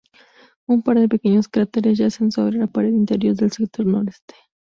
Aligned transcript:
Un 0.65 0.81
par 0.81 0.95
de 0.99 1.07
pequeños 1.07 1.47
cráteres 1.47 1.99
yacen 1.99 2.31
sobre 2.31 2.57
la 2.57 2.65
pared 2.65 2.89
interior 2.89 3.35
del 3.35 3.51
sector 3.51 3.85
noroeste. 3.85 4.33